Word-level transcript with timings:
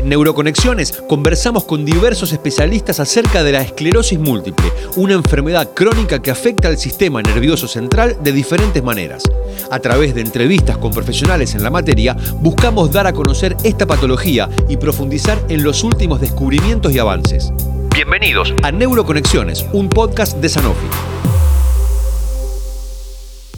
En 0.00 0.08
Neuroconexiones 0.08 0.92
conversamos 0.92 1.64
con 1.64 1.84
diversos 1.84 2.32
especialistas 2.32 3.00
acerca 3.00 3.44
de 3.44 3.52
la 3.52 3.60
esclerosis 3.60 4.18
múltiple, 4.18 4.72
una 4.96 5.12
enfermedad 5.12 5.74
crónica 5.74 6.22
que 6.22 6.30
afecta 6.30 6.68
al 6.68 6.78
sistema 6.78 7.20
nervioso 7.20 7.68
central 7.68 8.16
de 8.22 8.32
diferentes 8.32 8.82
maneras. 8.82 9.24
A 9.70 9.78
través 9.80 10.14
de 10.14 10.22
entrevistas 10.22 10.78
con 10.78 10.90
profesionales 10.90 11.54
en 11.54 11.62
la 11.62 11.68
materia, 11.68 12.16
buscamos 12.40 12.90
dar 12.90 13.06
a 13.06 13.12
conocer 13.12 13.58
esta 13.62 13.86
patología 13.86 14.48
y 14.70 14.78
profundizar 14.78 15.38
en 15.50 15.62
los 15.62 15.84
últimos 15.84 16.18
descubrimientos 16.18 16.94
y 16.94 16.98
avances. 16.98 17.52
Bienvenidos 17.94 18.54
a 18.62 18.72
Neuroconexiones, 18.72 19.66
un 19.74 19.90
podcast 19.90 20.38
de 20.38 20.48
Sanofi. 20.48 20.86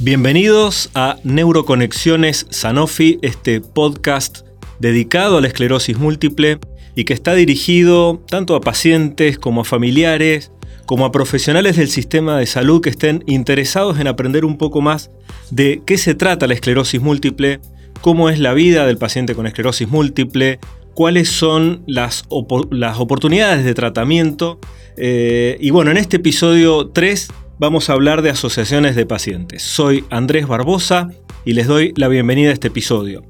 Bienvenidos 0.01 0.91
a 0.97 1.19
Neuroconexiones 1.23 2.49
Sanofi, 2.51 3.21
este 3.23 3.61
podcast 3.61 4.41
dedicado 4.83 5.39
a 5.39 5.41
la 5.41 5.47
esclerosis 5.47 5.97
múltiple 5.97 6.59
y 6.97 7.05
que 7.05 7.15
está 7.15 7.35
dirigido 7.35 8.21
tanto 8.29 8.57
a 8.57 8.61
pacientes 8.61 9.39
como 9.39 9.61
a 9.61 9.65
familiares, 9.65 10.51
como 10.87 11.07
a 11.07 11.13
profesionales 11.13 11.77
del 11.77 11.89
sistema 11.89 12.37
de 12.37 12.47
salud 12.47 12.83
que 12.83 12.91
estén 12.91 13.23
interesados 13.27 14.01
en 14.01 14.09
aprender 14.09 14.45
un 14.45 14.59
poco 14.59 14.81
más 14.81 15.13
de 15.51 15.83
qué 15.87 15.97
se 15.97 16.17
trata 16.17 16.49
la 16.49 16.55
esclerosis 16.55 17.01
múltiple, 17.01 17.61
cómo 18.01 18.29
es 18.29 18.41
la 18.41 18.55
vida 18.55 18.85
del 18.85 18.99
paciente 18.99 19.37
con 19.37 19.47
esclerosis 19.47 19.89
múltiple, 19.89 20.59
cuáles 20.95 21.29
son 21.29 21.85
las, 21.87 22.25
oportunidades 22.29 23.65
de 23.65 23.75
tratamiento. 23.75 24.59
Eh, 24.97 25.59
y 25.61 25.71
bueno, 25.71 25.93
en 25.93 25.97
este 25.97 26.17
episodio 26.17 26.89
3 26.89 27.29
vamos 27.61 27.89
a 27.89 27.93
hablar 27.93 28.21
de 28.23 28.31
asociaciones 28.31 28.97
de 28.97 29.07
pacientes. 29.07 29.63
Soy 29.63 30.05
Andrés 30.11 30.49
Barbosa 30.49 31.09
y 31.45 31.53
les 31.55 31.67
doy 31.67 31.93
la 31.97 32.09
bienvenida 32.09 32.51
a 32.51 32.53
este 32.53 32.69
episodio. 32.69 33.25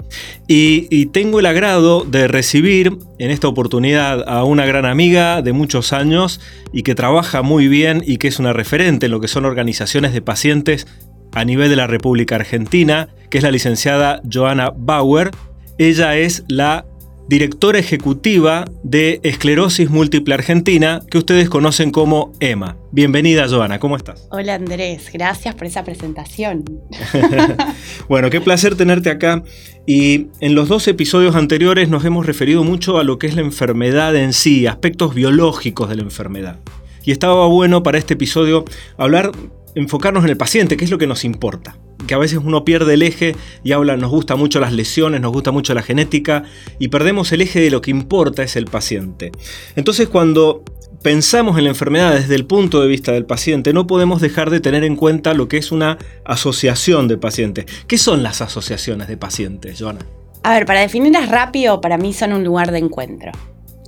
Y, 0.49 1.07
tengo 1.07 1.41
el 1.41 1.47
agrado 1.47 2.05
de 2.05 2.29
recibir 2.29 2.97
en 3.19 3.31
esta 3.31 3.49
oportunidad 3.49 4.25
a 4.29 4.45
una 4.45 4.65
gran 4.67 4.87
amiga 4.87 5.43
de 5.43 5.53
muchos 5.53 5.93
años 5.93 6.41
y 6.73 6.83
que 6.83 6.95
trabaja 6.95 7.43
muy 7.43 7.69
bien 7.69 8.03
y 8.07 8.17
que 8.17 8.29
es 8.29 8.39
una 8.39 8.53
referente 8.53 9.07
en 9.07 9.13
lo 9.13 9.21
que 9.21 9.29
son 9.29 9.45
organizaciones 9.45 10.13
de 10.13 10.23
pacientes 10.23 10.87
a 11.33 11.45
nivel 11.45 11.71
de 11.71 11.77
la 11.77 11.87
República 11.87 12.37
Argentina, 12.37 13.09
que 13.31 13.39
es 13.39 13.45
la 13.45 13.51
licenciada 13.51 14.23
Joana 14.31 14.73
Bauer. 14.75 15.31
Ella 15.79 16.17
es 16.17 16.45
la 16.49 16.87
directora 17.33 17.79
ejecutiva 17.79 18.67
de 18.83 19.19
Esclerosis 19.23 19.89
Múltiple 19.89 20.35
Argentina, 20.35 21.01
que 21.11 21.17
ustedes 21.17 21.49
conocen 21.49 21.91
como 21.91 22.31
EMA. 22.41 22.77
Bienvenida, 22.91 23.49
Joana, 23.49 23.79
¿cómo 23.79 23.97
estás? 23.97 24.29
Hola, 24.31 24.57
Andrés, 24.57 25.09
gracias 25.11 25.55
por 25.55 25.67
esa 25.67 25.83
presentación. 25.83 26.63
bueno, 28.11 28.29
qué 28.29 28.43
placer 28.43 28.77
tenerte 28.77 29.09
acá. 29.09 29.43
Y 29.87 30.27
en 30.41 30.55
los 30.55 30.69
dos 30.69 30.87
episodios 30.89 31.35
anteriores 31.35 31.89
nos 31.89 32.05
hemos 32.05 32.27
referido 32.27 32.65
mucho 32.65 32.99
a 32.99 33.03
lo 33.03 33.19
que 33.19 33.29
es 33.29 33.35
la 33.35 33.41
enfermedad 33.41 34.15
en 34.15 34.35
sí, 34.35 34.67
aspectos 34.67 35.15
biológicos 35.15 35.89
de 35.89 35.97
la 35.97 36.03
enfermedad. 36.03 36.59
Y 37.03 37.13
estaba 37.13 37.47
bueno 37.47 37.83
para 37.83 37.97
este 37.97 38.13
episodio 38.13 38.67
hablar, 38.99 39.33
enfocarnos 39.75 40.25
en 40.25 40.31
el 40.31 40.37
paciente, 40.37 40.77
que 40.77 40.85
es 40.85 40.91
lo 40.91 40.99
que 40.99 41.07
nos 41.07 41.25
importa 41.25 41.77
que 42.07 42.15
a 42.15 42.19
veces 42.19 42.41
uno 42.43 42.65
pierde 42.65 42.95
el 42.95 43.03
eje 43.03 43.37
y 43.63 43.73
habla, 43.73 43.97
nos 43.97 44.11
gusta 44.11 44.37
mucho 44.37 44.61
las 44.61 44.73
lesiones, 44.73 45.21
nos 45.21 45.33
gusta 45.33 45.51
mucho 45.51 45.75
la 45.75 45.83
genética 45.83 46.45
y 46.79 46.89
perdemos 46.89 47.33
el 47.33 47.43
eje 47.43 47.61
de 47.61 47.71
lo 47.71 47.81
que 47.81 47.91
importa 47.91 48.43
es 48.43 48.57
el 48.57 48.67
paciente. 48.67 49.33
Entonces 49.77 50.09
cuando 50.09 50.63
pensamos 51.03 51.59
en 51.59 51.65
la 51.65 51.71
enfermedad 51.71 52.15
desde 52.15 52.35
el 52.35 52.47
punto 52.47 52.81
de 52.81 52.89
vista 52.89 53.13
del 53.13 53.27
paciente, 53.27 53.73
no 53.73 53.87
podemos 53.87 54.21
dejar 54.21 54.51
de 54.51 54.61
tener 54.61 54.85
en 54.85 54.97
cuenta 54.97 55.35
lo 55.35 55.49
que 55.49 55.57
es 55.57 55.73
una 55.73 55.99
asociación 56.25 57.09
de 57.09 57.19
pacientes. 57.19 57.67
¿Qué 57.87 57.99
son 57.99 58.23
las 58.23 58.41
asociaciones 58.41 59.09
de 59.09 59.17
pacientes, 59.17 59.81
Joana? 59.81 60.01
A 60.45 60.55
ver, 60.55 60.67
para 60.67 60.81
definirlas 60.81 61.29
rápido, 61.29 61.81
para 61.81 61.99
mí 61.99 62.13
son 62.13 62.33
un 62.33 62.45
lugar 62.45 62.73
de 62.73 62.79
encuentro. 62.79 63.33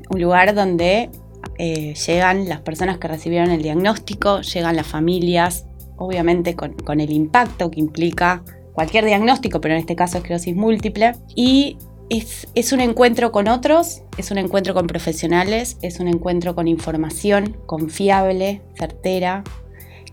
Un 0.08 0.20
lugar 0.20 0.54
donde 0.54 1.10
eh, 1.58 1.94
llegan 1.94 2.48
las 2.48 2.60
personas 2.60 2.98
que 2.98 3.08
recibieron 3.08 3.50
el 3.50 3.62
diagnóstico, 3.62 4.40
llegan 4.40 4.76
las 4.76 4.86
familias, 4.86 5.66
obviamente 5.96 6.54
con, 6.54 7.00
el 7.00 7.10
impacto 7.10 7.70
que 7.70 7.80
implica 7.80 8.42
cualquier 8.72 9.04
diagnóstico, 9.04 9.60
pero 9.60 9.74
en 9.74 9.80
este 9.80 9.96
caso 9.96 10.18
esclerosis 10.18 10.56
múltiple. 10.56 11.12
Y 11.34 11.78
es, 12.08 12.72
un 12.72 12.80
encuentro 12.80 13.32
con 13.32 13.48
otros, 13.48 14.02
es 14.18 14.30
un 14.30 14.38
encuentro 14.38 14.74
con 14.74 14.86
profesionales, 14.86 15.78
es 15.82 16.00
un 16.00 16.08
encuentro 16.08 16.54
con 16.54 16.68
información 16.68 17.56
confiable, 17.66 18.62
certera, 18.76 19.44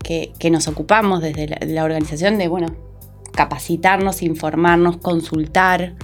que, 0.02 0.32
nos 0.50 0.68
ocupamos 0.68 1.22
desde 1.22 1.48
la, 1.48 1.58
la, 1.64 1.84
organización 1.84 2.36
de, 2.36 2.48
bueno, 2.48 2.74
capacitarnos, 3.32 4.22
informarnos, 4.22 4.98
consultar, 4.98 5.94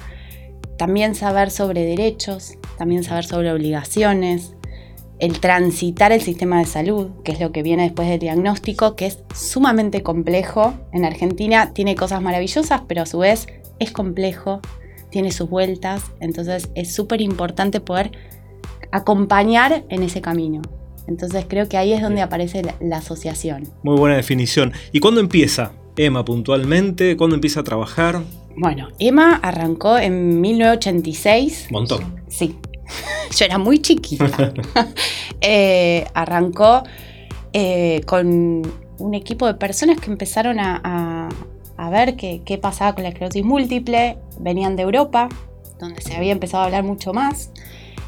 también 0.79 1.15
saber 1.15 1.51
sobre 1.51 1.85
derechos, 1.85 2.55
también 2.79 3.03
saber 3.03 3.25
sobre 3.25 3.53
obligaciones, 3.53 4.55
el 5.19 5.41
transitar 5.41 6.13
el 6.13 6.21
sistema 6.21 6.59
de 6.59 6.65
salud, 6.65 7.09
que 7.25 7.33
es 7.33 7.41
lo 7.41 7.53
que 7.53 7.63
viene 7.63 7.85
después 7.85 8.09
del 8.09 8.21
diagnóstico, 8.21 8.95
que 8.97 9.07
es 9.07 9.19
sumamente 9.35 10.03
complejo. 10.03 10.75
En 10.93 11.05
Argentina 11.05 11.73
tiene 11.73 11.97
cosas 11.97 12.23
maravillosas, 12.23 12.83
pero 12.87 13.03
a 13.03 13.07
su 13.07 13.19
vez 13.19 13.47
es 13.79 13.91
complejo, 13.91 14.61
tiene 15.11 15.33
sus 15.33 15.49
vueltas, 15.49 16.03
entonces 16.21 16.69
es 16.75 16.95
súper 16.95 17.21
importante 17.21 17.81
poder 17.81 18.13
acompañar 18.93 19.85
en 19.89 20.03
ese 20.03 20.21
camino. 20.21 20.63
Entonces 21.07 21.47
creo 21.49 21.69
que 21.69 21.79
ahí 21.79 21.93
es 21.93 22.03
donde 22.03 22.21
aparece 22.21 22.63
la, 22.81 22.97
asociación. 22.99 23.65
Muy 23.83 23.97
buena 23.97 24.17
definición. 24.17 24.73
¿Y 24.93 25.01
cuándo 25.01 25.21
empieza 25.21 25.73
Emma 25.97 26.25
puntualmente? 26.25 27.17
¿Cuándo 27.17 27.35
empieza 27.35 27.61
a 27.61 27.65
trabajar? 27.65 28.23
Bueno, 28.57 28.89
Emma 28.99 29.37
arrancó 29.37 29.99
en 29.99 30.41
1986. 30.41 31.69
Montón. 31.71 32.23
Sí, 32.29 32.57
yo 33.37 33.45
era 33.45 33.59
muy 33.59 33.81
chiquita. 33.81 34.53
Eh, 35.41 36.05
arrancó 36.15 36.83
eh, 37.53 38.01
con 38.07 38.63
un 38.99 39.15
equipo 39.15 39.47
de 39.47 39.55
personas 39.55 40.01
que 40.01 40.11
empezaron 40.11 40.59
a, 40.59 41.29
ver 41.93 42.17
qué, 42.17 42.59
pasaba 42.61 42.95
con 42.95 43.05
la 43.05 43.11
esclerosis 43.11 43.45
múltiple. 43.45 44.19
Venían 44.41 44.75
de 44.75 44.83
Europa, 44.83 45.29
donde 45.79 46.03
se 46.03 46.17
había 46.17 46.33
empezado 46.33 46.65
a 46.65 46.67
hablar 46.67 46.83
mucho 46.83 47.13
más, 47.13 47.53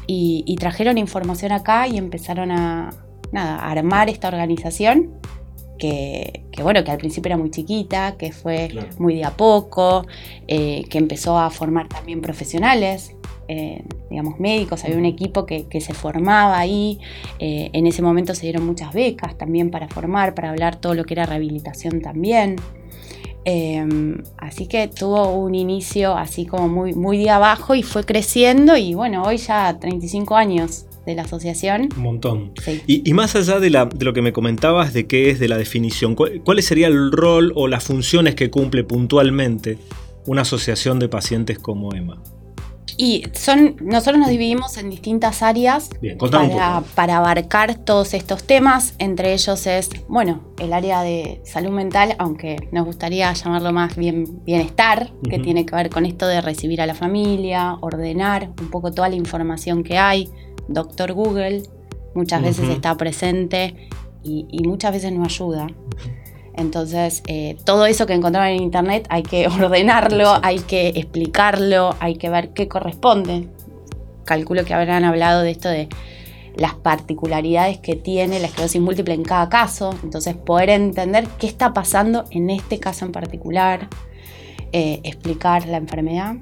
y, 0.07 0.55
trajeron 0.59 0.97
información 0.97 1.53
acá 1.53 1.87
y 1.87 1.97
empezaron 1.97 2.51
a, 2.51 2.89
armar 3.33 4.09
esta 4.09 4.27
organización. 4.27 5.11
Que, 5.79 6.43
bueno, 6.61 6.83
que 6.83 6.91
al 6.91 6.97
principio 6.97 7.29
era 7.29 7.37
muy 7.37 7.49
chiquita, 7.49 8.17
que 8.17 8.33
fue 8.33 8.69
muy 8.99 9.15
de 9.15 9.23
a 9.23 9.31
poco, 9.31 10.05
eh, 10.47 10.83
que 10.89 10.97
empezó 10.97 11.39
a 11.39 11.49
formar 11.49 11.87
también 11.87 12.21
profesionales 12.21 13.15
eh, 13.51 13.83
digamos, 14.09 14.39
médicos, 14.39 14.85
había 14.85 14.95
un 14.95 15.03
equipo 15.03 15.45
que, 15.45 15.81
se 15.81 15.93
formaba 15.93 16.57
ahí, 16.57 16.99
eh, 17.39 17.69
en 17.73 17.85
ese 17.85 18.01
momento 18.01 18.33
se 18.33 18.43
dieron 18.43 18.65
muchas 18.65 18.93
becas 18.93 19.37
también 19.37 19.71
para 19.71 19.89
formar, 19.89 20.33
para 20.33 20.51
hablar 20.51 20.77
todo 20.77 20.93
lo 20.93 21.03
que 21.03 21.15
era 21.15 21.25
rehabilitación 21.25 21.99
también. 21.99 22.55
Eh, 23.43 23.85
así 24.37 24.67
que 24.67 24.87
tuvo 24.87 25.33
un 25.33 25.53
inicio 25.53 26.15
así 26.15 26.45
como 26.45 26.69
muy, 26.69 26.93
muy 26.93 27.17
de 27.17 27.29
abajo 27.29 27.75
y 27.75 27.83
fue 27.83 28.05
creciendo 28.05 28.77
y 28.77 28.93
bueno, 28.93 29.23
hoy 29.23 29.35
ya 29.37 29.77
35 29.79 30.35
años 30.35 30.85
de 31.05 31.15
la 31.15 31.23
asociación. 31.23 31.89
Un 31.97 32.03
montón. 32.03 32.53
Y, 32.87 33.11
más 33.13 33.35
allá 33.35 33.59
de, 33.59 33.69
lo 33.69 34.13
que 34.13 34.21
me 34.21 34.31
comentabas 34.31 34.93
de 34.93 35.07
qué 35.07 35.29
es 35.29 35.39
de 35.39 35.49
la 35.49 35.57
definición, 35.57 36.15
¿cuál, 36.15 36.63
sería 36.63 36.87
el 36.87 37.11
rol 37.11 37.51
o 37.55 37.67
las 37.67 37.83
funciones 37.83 38.35
que 38.35 38.49
cumple 38.49 38.85
puntualmente 38.85 39.77
una 40.25 40.43
asociación 40.43 40.99
de 40.99 41.09
pacientes 41.09 41.59
como 41.59 41.93
EMA? 41.93 42.21
Y 43.03 43.23
son, 43.33 43.77
nosotros 43.81 44.19
nos 44.19 44.29
dividimos 44.29 44.77
en 44.77 44.91
distintas 44.91 45.41
áreas 45.41 45.89
para, 46.93 47.17
abarcar 47.17 47.73
todos 47.73 48.13
estos 48.13 48.43
temas. 48.43 48.93
Entre 48.99 49.33
ellos 49.33 49.65
es, 49.65 49.89
bueno, 50.07 50.41
el 50.59 50.71
área 50.71 51.01
de 51.01 51.41
salud 51.43 51.71
mental, 51.71 52.13
aunque 52.19 52.69
nos 52.71 52.85
gustaría 52.85 53.33
llamarlo 53.33 53.73
más 53.73 53.95
bien 53.95 54.43
bienestar, 54.45 55.11
que 55.27 55.39
tiene 55.39 55.65
que 55.65 55.75
ver 55.75 55.89
con 55.89 56.05
esto 56.05 56.27
de 56.27 56.41
recibir 56.41 56.79
a 56.79 56.85
la 56.85 56.93
familia, 56.93 57.75
ordenar 57.81 58.51
un 58.61 58.69
poco 58.69 58.91
toda 58.91 59.09
la 59.09 59.15
información 59.15 59.83
que 59.83 59.97
hay. 59.97 60.29
Doctor 60.67 61.13
Google 61.13 61.63
muchas 62.13 62.43
veces 62.43 62.69
está 62.69 62.95
presente 62.97 63.89
y, 64.21 64.45
y 64.51 64.61
muchas 64.67 64.93
veces 64.93 65.11
nos 65.11 65.25
ayuda. 65.25 65.65
Entonces, 66.55 67.23
eh, 67.27 67.57
todo 67.63 67.85
eso 67.85 68.05
que 68.05 68.13
encontraron 68.13 68.49
en 68.49 68.63
Internet 68.63 69.07
hay 69.09 69.23
que 69.23 69.47
ordenarlo, 69.61 70.39
hay 70.41 70.59
que 70.59 70.89
explicarlo, 70.89 71.95
hay 71.99 72.15
que 72.15 72.29
ver 72.29 72.49
qué 72.49 72.67
corresponde. 72.67 73.47
Calculo 74.25 74.63
que 74.65 74.73
habrán 74.73 75.03
hablado 75.03 75.41
de 75.41 75.51
esto 75.51 75.69
de 75.69 75.89
las 76.55 76.75
particularidades 76.75 77.79
que 77.79 77.95
tiene 77.95 78.39
la 78.39 78.47
esclerosis 78.47 78.81
múltiple 78.81 79.13
en 79.13 79.23
cada 79.23 79.49
caso. 79.49 79.95
Entonces, 80.03 80.35
poder 80.35 80.69
entender 80.69 81.27
qué 81.39 81.47
está 81.47 81.73
pasando 81.73 82.25
en 82.31 82.49
este 82.49 82.79
caso 82.79 83.05
en 83.05 83.11
particular, 83.11 83.87
eh, 84.71 84.99
explicar 85.03 85.67
la 85.67 85.77
enfermedad. 85.77 86.35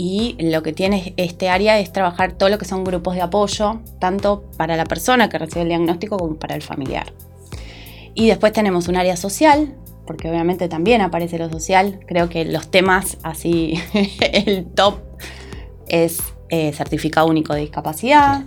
Y 0.00 0.36
lo 0.38 0.62
que 0.62 0.72
tiene 0.72 1.12
este 1.16 1.48
área 1.48 1.80
es 1.80 1.92
trabajar 1.92 2.32
todo 2.32 2.48
lo 2.50 2.58
que 2.58 2.64
son 2.64 2.84
grupos 2.84 3.16
de 3.16 3.20
apoyo, 3.20 3.80
tanto 3.98 4.44
para 4.56 4.76
la 4.76 4.84
persona 4.84 5.28
que 5.28 5.38
recibe 5.38 5.62
el 5.62 5.68
diagnóstico 5.68 6.16
como 6.16 6.36
para 6.36 6.54
el 6.54 6.62
familiar. 6.62 7.12
Y 8.18 8.26
después 8.26 8.52
tenemos 8.52 8.88
un 8.88 8.96
área 8.96 9.16
social, 9.16 9.76
porque 10.04 10.28
obviamente 10.28 10.68
también 10.68 11.02
aparece 11.02 11.38
lo 11.38 11.48
social. 11.48 12.00
Creo 12.04 12.28
que 12.28 12.44
los 12.44 12.68
temas 12.68 13.16
así, 13.22 13.74
el 14.32 14.66
top 14.66 14.98
es 15.86 16.18
eh, 16.48 16.72
certificado 16.72 17.28
único 17.28 17.54
de 17.54 17.60
discapacidad, 17.60 18.42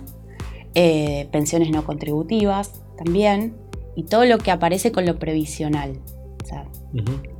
eh, 0.74 1.26
pensiones 1.32 1.70
no 1.70 1.86
contributivas 1.86 2.82
también, 3.02 3.56
y 3.96 4.02
todo 4.02 4.26
lo 4.26 4.36
que 4.36 4.50
aparece 4.50 4.92
con 4.92 5.06
lo 5.06 5.18
previsional. 5.18 5.98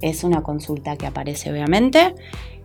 Es 0.00 0.24
una 0.24 0.42
consulta 0.42 0.96
que 0.96 1.06
aparece 1.06 1.52
obviamente. 1.52 2.14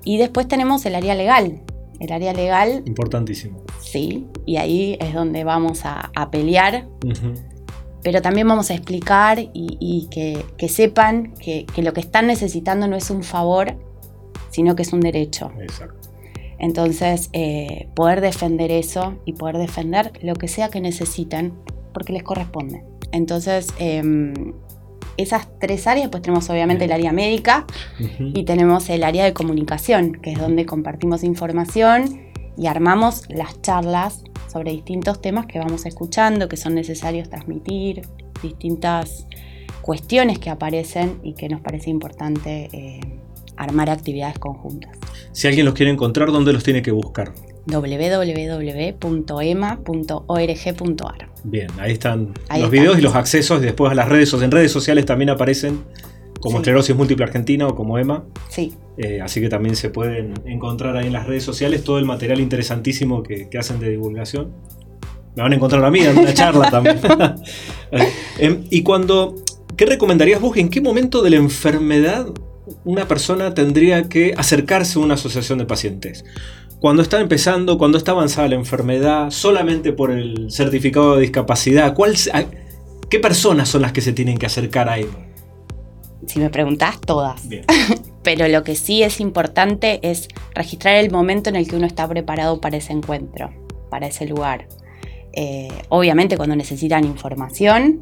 Y 0.06 0.16
después 0.16 0.48
tenemos 0.48 0.86
el 0.86 0.96
área 0.96 1.14
legal. 1.14 1.62
El 2.00 2.14
área 2.14 2.32
legal. 2.32 2.84
Importantísimo. 2.86 3.66
Sí, 3.82 4.28
y 4.46 4.56
ahí 4.56 4.98
es 5.02 5.14
donde 5.14 5.44
vamos 5.44 5.82
a, 5.84 6.10
pelear. 6.32 6.88
Pero 8.08 8.22
también 8.22 8.48
vamos 8.48 8.72
a 8.72 8.74
explicar 8.74 9.38
y, 9.54 10.08
que, 10.10 10.70
sepan 10.70 11.34
que, 11.34 11.66
que, 11.66 11.82
lo 11.82 11.92
que 11.92 12.00
están 12.00 12.28
necesitando 12.28 12.88
no 12.88 12.96
es 12.96 13.10
un 13.10 13.22
favor, 13.22 13.76
sino 14.50 14.78
que 14.78 14.84
es 14.84 14.94
un 14.94 15.02
derecho. 15.02 15.52
Exacto. 15.60 16.10
Entonces, 16.58 17.30
eh, 17.34 17.90
poder 17.96 18.22
defender 18.22 18.72
eso 18.72 19.18
y 19.26 19.34
poder 19.34 19.58
defender 19.58 20.14
lo 20.22 20.36
que 20.36 20.48
sea 20.48 20.70
que 20.70 20.80
necesiten, 20.80 21.52
porque 21.94 22.14
les 22.14 22.24
corresponde. 22.24 22.82
Entonces, 23.12 23.74
em, 23.78 24.54
esas 25.18 25.50
tres 25.60 25.86
áreas, 25.86 26.08
pues 26.08 26.24
tenemos 26.24 26.50
obviamente 26.50 26.86
el 26.86 26.94
área 26.94 27.12
médica 27.12 27.66
y 28.20 28.46
tenemos 28.46 28.90
el 28.90 29.04
área 29.04 29.26
de 29.26 29.34
comunicación, 29.34 30.14
que 30.14 30.32
es 30.32 30.40
donde 30.40 30.66
compartimos 30.66 31.26
información 31.26 32.22
y 32.56 32.68
armamos 32.68 33.24
las 33.28 33.62
charlas 33.62 34.24
sobre 34.48 34.72
distintos 34.72 35.22
temas 35.22 35.46
que 35.46 35.60
vamos 35.60 35.86
escuchando, 35.86 36.48
que 36.48 36.58
son 36.58 36.76
necesarios 36.76 37.30
transmitir, 37.30 38.02
distintas 38.42 39.28
cuestiones 39.82 40.40
que 40.40 40.50
aparecen 40.50 41.20
y 41.24 41.34
que 41.34 41.50
nos 41.50 41.62
parece 41.62 41.90
importante 41.90 42.70
eh, 42.72 43.00
armar 43.56 43.90
actividades 43.90 44.38
conjuntas. 44.40 44.98
Si 45.32 45.48
alguien 45.48 45.66
los 45.66 45.74
quiere 45.76 45.92
encontrar, 45.92 46.32
¿dónde 46.32 46.54
los 46.54 46.64
tiene 46.64 46.82
que 46.82 46.92
buscar? 46.92 47.34
www.ema.org.ar. 47.68 48.98
Bien, 51.44 51.68
ahí 51.80 51.92
están 51.92 52.34
los 52.58 52.72
videos 52.72 52.98
y 52.98 53.02
los 53.02 53.14
accesos. 53.16 53.62
Después 53.62 53.92
a 53.92 53.96
las 53.96 54.08
redes 54.08 54.30
sociales. 54.30 54.46
En 54.46 54.52
redes 54.58 54.72
sociales 54.72 55.06
también 55.06 55.30
aparecen 55.30 55.84
como 56.40 56.58
Esclerosis 56.58 56.96
Múltiple 56.96 57.26
Argentina 57.26 57.68
o 57.68 57.76
como 57.76 57.98
EMA. 57.98 58.24
Sí. 58.50 58.74
Eh, 58.98 59.22
así 59.22 59.40
que 59.40 59.50
también 59.50 59.76
se 59.76 59.90
pueden 59.90 60.34
encontrar 60.46 60.98
ahí 60.98 61.08
en 61.08 61.14
las 61.14 61.28
redes 61.28 61.44
sociales 61.44 61.84
todo 61.84 62.00
el 62.00 62.06
material 62.06 62.40
interesantísimo 62.40 63.22
que, 63.22 63.48
hacen 63.58 63.80
de 63.80 63.92
divulgación. 63.92 64.52
Me 65.36 65.44
van 65.44 65.54
a 65.54 65.56
encontrar 65.56 65.86
a 65.86 65.92
mí 65.92 66.00
en 66.00 66.18
una 66.18 66.34
charla 66.34 66.72
también. 66.72 67.00
Em, 68.40 68.66
y 68.70 68.84
cuando, 68.84 69.36
¿qué 69.76 69.86
recomendarías 69.86 70.42
vos? 70.42 70.58
¿En 70.58 70.70
qué 70.70 70.82
momento 70.82 71.22
de 71.22 71.30
la 71.32 71.38
enfermedad 71.38 72.28
una 72.84 73.08
persona 73.08 73.54
tendría 73.54 74.10
que 74.10 74.34
acercarse 74.36 75.00
a 75.00 75.02
una 75.04 75.14
asociación 75.14 75.60
de 75.60 75.66
pacientes? 75.66 76.26
Cuando 76.80 77.02
está 77.02 77.20
empezando, 77.20 77.78
cuando 77.78 77.98
está 77.98 78.12
avanzada 78.12 78.48
la 78.48 78.56
enfermedad, 78.56 79.32
solamente 79.32 79.94
por 79.94 80.12
el 80.12 80.52
certificado 80.52 81.16
de 81.16 81.22
discapacidad, 81.22 81.96
¿qué 83.10 83.20
personas 83.20 83.70
son 83.70 83.82
las 83.82 83.92
que 83.92 84.02
se 84.02 84.14
tienen 84.14 84.38
que 84.38 84.46
acercar 84.46 84.90
a 84.90 85.00
él? 85.00 85.08
Si 86.28 86.40
me 86.40 86.50
preguntás, 86.50 87.00
todas. 87.02 87.42
Pero 88.28 88.50
lo 88.50 88.62
que 88.66 88.76
sí 88.76 89.04
es 89.04 89.22
importante 89.22 90.02
es 90.02 90.28
registrar 90.54 90.96
el 90.96 91.12
momento 91.12 91.50
en 91.50 91.56
el 91.56 91.66
que 91.66 91.78
uno 91.78 91.88
está 91.88 92.06
preparado 92.10 92.60
para 92.60 92.76
ese 92.76 92.92
encuentro, 92.92 93.52
para 93.90 94.08
ese 94.08 94.28
lugar. 94.28 94.68
Eh, 95.32 95.70
obviamente 95.88 96.36
cuando 96.36 96.54
necesitan 96.54 97.06
información, 97.06 98.02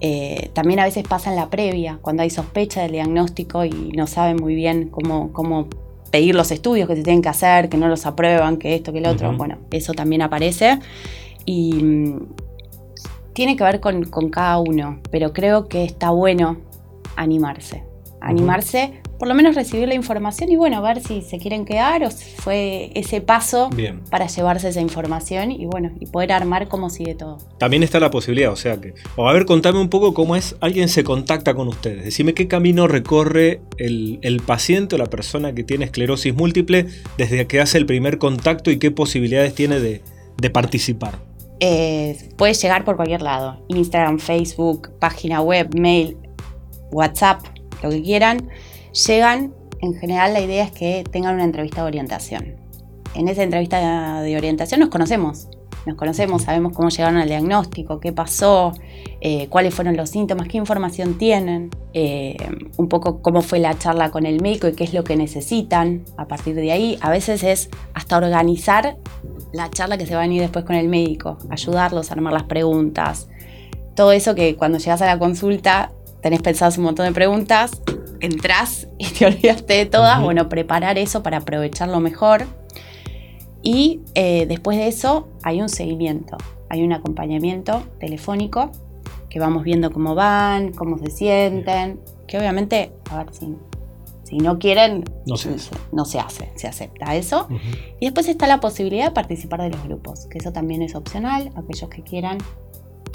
eh, 0.00 0.50
también 0.52 0.80
a 0.80 0.84
veces 0.84 1.04
pasa 1.06 1.30
en 1.30 1.36
la 1.36 1.48
previa, 1.48 2.00
cuando 2.02 2.24
hay 2.24 2.30
sospecha 2.30 2.82
del 2.82 2.90
diagnóstico 2.90 3.64
y 3.64 3.92
no 3.96 4.08
saben 4.08 4.34
muy 4.34 4.56
bien 4.56 4.88
cómo, 4.88 5.32
cómo 5.32 5.68
pedir 6.10 6.34
los 6.34 6.50
estudios 6.50 6.88
que 6.88 6.96
se 6.96 7.04
tienen 7.04 7.22
que 7.22 7.28
hacer, 7.28 7.68
que 7.68 7.76
no 7.76 7.86
los 7.86 8.04
aprueban, 8.04 8.56
que 8.56 8.74
esto, 8.74 8.92
que 8.92 8.98
el 8.98 9.06
otro. 9.06 9.36
Bueno, 9.36 9.58
eso 9.70 9.92
también 9.92 10.22
aparece. 10.22 10.80
Y 11.44 11.74
mm, 11.74 12.34
tiene 13.32 13.54
que 13.54 13.62
ver 13.62 13.78
con, 13.78 14.06
con, 14.06 14.28
cada 14.28 14.58
uno, 14.58 14.98
pero 15.12 15.32
creo 15.32 15.68
que 15.68 15.84
está 15.84 16.10
bueno 16.10 16.56
animarse. 17.14 17.91
Animarse 18.22 19.02
por 19.22 19.28
lo 19.28 19.36
menos 19.36 19.54
recibir 19.54 19.86
la 19.86 19.94
información 19.94 20.50
y 20.50 20.56
bueno, 20.56 20.82
ver 20.82 21.00
si 21.00 21.22
se 21.22 21.38
quieren 21.38 21.64
quedar 21.64 22.02
o 22.02 22.10
si 22.10 22.28
fue 22.34 22.90
ese 22.96 23.20
paso 23.20 23.70
para 24.10 24.26
llevarse 24.26 24.70
esa 24.70 24.80
información 24.80 25.52
y 25.52 25.64
bueno, 25.64 25.92
y 26.00 26.06
poder 26.06 26.32
armar 26.32 26.66
cómo 26.66 26.90
sigue 26.90 27.14
todo. 27.14 27.38
También 27.58 27.84
está 27.84 28.00
la 28.00 28.10
posibilidad, 28.10 28.50
o 28.50 28.56
sea 28.56 28.80
que, 28.80 28.94
o 29.14 29.28
a 29.28 29.32
ver, 29.32 29.46
contame 29.46 29.80
un 29.80 29.90
poco 29.90 30.12
cómo 30.12 30.34
es, 30.34 30.56
alguien 30.58 30.88
se 30.88 31.04
contacta 31.04 31.54
con 31.54 31.68
ustedes, 31.68 32.02
decime 32.02 32.34
qué 32.34 32.48
camino 32.48 32.88
recorre 32.88 33.60
el, 33.78 34.42
paciente 34.44 34.96
o 34.96 34.98
la 34.98 35.06
persona 35.06 35.54
que 35.54 35.62
tiene 35.62 35.84
esclerosis 35.84 36.34
múltiple 36.34 36.86
desde 37.16 37.46
que 37.46 37.60
hace 37.60 37.78
el 37.78 37.86
primer 37.86 38.18
contacto 38.18 38.72
y 38.72 38.80
qué 38.80 38.90
posibilidades 38.90 39.54
tiene 39.54 39.78
de, 39.78 40.02
participar. 40.52 41.20
Eh, 41.60 42.18
puede 42.36 42.54
llegar 42.54 42.84
por 42.84 42.96
cualquier 42.96 43.22
lado, 43.22 43.64
Instagram, 43.68 44.18
Facebook, 44.18 44.90
página 44.98 45.42
web, 45.42 45.72
mail, 45.78 46.16
WhatsApp, 46.90 47.44
lo 47.82 47.90
que 47.90 48.02
quieran 48.02 48.48
llegan, 48.92 49.54
en 49.80 49.94
general 49.94 50.32
la 50.32 50.40
idea 50.40 50.64
es 50.64 50.72
que 50.72 51.04
tengan 51.10 51.34
una 51.34 51.44
entrevista 51.44 51.82
de 51.82 51.88
orientación. 51.88 52.56
En 53.14 53.28
esa 53.28 53.42
entrevista 53.42 54.22
de 54.22 54.36
orientación 54.36 54.80
nos 54.80 54.88
conocemos, 54.88 55.48
nos 55.84 55.96
conocemos, 55.96 56.42
sabemos 56.42 56.72
cómo 56.74 56.88
llegaron 56.90 57.18
al 57.18 57.28
diagnóstico, 57.28 57.98
qué 57.98 58.12
pasó, 58.12 58.72
eh, 59.20 59.48
cuáles 59.48 59.74
fueron 59.74 59.96
los 59.96 60.10
síntomas, 60.10 60.48
qué 60.48 60.56
información 60.56 61.18
tienen, 61.18 61.70
eh, 61.92 62.36
un 62.76 62.88
poco 62.88 63.20
cómo 63.20 63.42
fue 63.42 63.58
la 63.58 63.76
charla 63.76 64.10
con 64.10 64.24
el 64.24 64.40
médico 64.40 64.68
y 64.68 64.74
qué 64.74 64.84
es 64.84 64.94
lo 64.94 65.04
que 65.04 65.16
necesitan. 65.16 66.04
A 66.16 66.26
partir 66.26 66.54
de 66.54 66.70
ahí, 66.70 66.98
a 67.00 67.10
veces 67.10 67.42
es 67.42 67.68
hasta 67.94 68.16
organizar 68.16 68.96
la 69.52 69.70
charla 69.70 69.98
que 69.98 70.06
se 70.06 70.14
va 70.14 70.20
a 70.20 70.24
venir 70.24 70.40
después 70.40 70.64
con 70.64 70.76
el 70.76 70.88
médico, 70.88 71.36
ayudarlos 71.50 72.10
a 72.10 72.14
armar 72.14 72.32
las 72.32 72.44
preguntas. 72.44 73.28
Todo 73.96 74.12
eso 74.12 74.34
que 74.34 74.56
cuando 74.56 74.78
llegas 74.78 75.02
a 75.02 75.06
la 75.06 75.18
consulta 75.18 75.92
tenés 76.22 76.40
pensadas 76.40 76.78
un 76.78 76.84
montón 76.84 77.04
de 77.04 77.12
preguntas, 77.12 77.82
entras 78.20 78.88
y 78.96 79.06
te 79.06 79.26
olvidaste 79.26 79.74
de 79.74 79.86
todas, 79.86 80.22
bueno, 80.22 80.48
preparar 80.48 80.96
eso 80.96 81.22
para 81.22 81.38
aprovecharlo 81.38 82.00
mejor. 82.00 82.46
Y 83.62 84.00
eh, 84.14 84.46
después 84.46 84.78
de 84.78 84.88
eso 84.88 85.28
hay 85.42 85.60
un 85.60 85.68
seguimiento, 85.68 86.36
hay 86.68 86.82
un 86.82 86.92
acompañamiento 86.92 87.82
telefónico 88.00 88.72
que 89.28 89.38
vamos 89.38 89.62
viendo 89.62 89.92
cómo 89.92 90.14
van, 90.14 90.72
cómo 90.72 90.98
se 90.98 91.10
sienten, 91.10 92.00
que 92.26 92.38
obviamente, 92.38 92.92
a 93.10 93.18
ver 93.18 93.32
si, 93.32 93.56
si 94.24 94.38
no 94.38 94.58
quieren, 94.58 95.04
no 95.26 95.36
se, 95.36 95.50
hace. 95.50 95.74
no 95.92 96.04
se 96.04 96.18
hace, 96.18 96.52
se 96.54 96.66
acepta 96.66 97.14
eso. 97.14 97.48
Y 97.98 98.06
después 98.06 98.28
está 98.28 98.46
la 98.46 98.60
posibilidad 98.60 99.06
de 99.06 99.10
participar 99.12 99.62
de 99.62 99.70
los 99.70 99.82
grupos, 99.84 100.26
que 100.26 100.38
eso 100.38 100.52
también 100.52 100.82
es 100.82 100.94
opcional, 100.94 101.50
aquellos 101.56 101.88
que 101.88 102.02
quieran. 102.02 102.38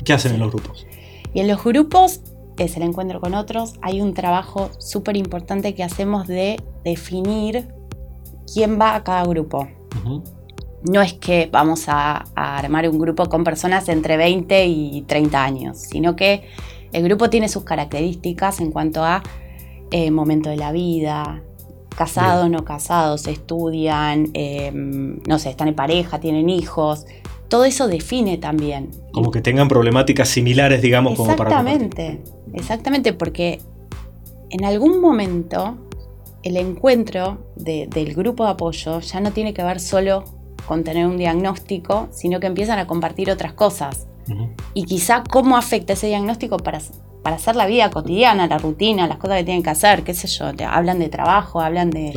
¿Qué 0.03 0.13
hacen 0.13 0.33
en 0.33 0.39
los 0.39 0.51
grupos? 0.51 0.87
Y 1.33 1.41
en 1.41 1.49
los 1.49 1.63
grupos 1.63 2.21
es 2.57 2.77
el 2.77 2.83
encuentro 2.83 3.19
con 3.19 3.33
otros, 3.33 3.75
hay 3.81 4.01
un 4.01 4.13
trabajo 4.13 4.69
súper 4.79 5.17
importante 5.17 5.75
que 5.75 5.83
hacemos 5.83 6.27
de 6.27 6.61
definir 6.83 7.67
quién 8.51 8.79
va 8.79 8.95
a 8.95 9.03
cada 9.03 9.23
grupo. 9.25 9.67
No 10.89 11.01
es 11.01 11.13
que 11.13 11.49
vamos 11.51 11.85
a, 11.87 12.25
armar 12.35 12.87
un 12.89 12.99
grupo 12.99 13.27
con 13.27 13.43
personas 13.43 13.89
entre 13.89 14.17
20 14.17 14.65
y 14.65 15.01
30 15.01 15.43
años, 15.43 15.77
sino 15.77 16.15
que 16.15 16.47
el 16.93 17.03
grupo 17.03 17.29
tiene 17.29 17.49
sus 17.49 17.63
características 17.63 18.59
en 18.61 18.71
cuanto 18.71 19.03
a 19.03 19.21
eh, 19.91 20.11
momento 20.11 20.49
de 20.49 20.57
la 20.57 20.71
vida, 20.71 21.41
casados, 21.97 22.49
no 22.49 22.63
casados, 22.63 23.27
estudian, 23.27 24.29
em, 24.33 25.19
no 25.27 25.39
sé, 25.39 25.49
están 25.49 25.67
en 25.67 25.75
pareja, 25.75 26.19
tienen 26.19 26.49
hijos 26.49 27.05
todo 27.47 27.65
eso 27.65 27.87
define 27.87 28.37
también. 28.37 28.91
Como 29.11 29.31
que 29.31 29.41
tengan 29.41 29.67
problemáticas 29.67 30.29
similares, 30.29 30.81
digamos, 30.81 31.15
como 31.15 31.35
para... 31.35 31.49
Exactamente, 31.49 32.21
exactamente, 32.53 33.13
porque 33.13 33.59
en 34.49 34.65
algún 34.65 35.01
momento 35.01 35.77
el 36.43 36.57
encuentro 36.57 37.39
del 37.55 38.13
grupo 38.13 38.45
de 38.45 38.51
apoyo 38.51 38.99
ya 38.99 39.19
no 39.19 39.31
tiene 39.31 39.53
que 39.53 39.63
ver 39.63 39.79
solo 39.79 40.23
con 40.67 40.83
tener 40.83 41.05
un 41.05 41.17
diagnóstico, 41.17 42.07
sino 42.11 42.39
que 42.39 42.47
empiezan 42.47 42.79
a 42.79 42.87
compartir 42.87 43.31
otras 43.31 43.53
cosas. 43.53 44.07
Y 44.73 44.83
quizá 44.83 45.23
cómo 45.23 45.55
afecta 45.55 45.93
ese 45.93 46.07
diagnóstico 46.07 46.57
para, 46.57 46.81
para 47.23 47.37
hacer 47.37 47.55
la 47.55 47.65
vida 47.65 47.89
cotidiana, 47.89 48.47
la 48.47 48.57
rutina, 48.57 49.07
las 49.07 49.17
cosas 49.17 49.37
que 49.37 49.45
tienen 49.45 49.63
que 49.63 49.69
hacer, 49.69 50.03
qué 50.03 50.13
sé 50.13 50.27
yo, 50.27 50.51
hablan 50.67 50.99
de 50.99 51.07
trabajo, 51.07 51.61
hablan 51.61 51.89
de, 51.91 52.13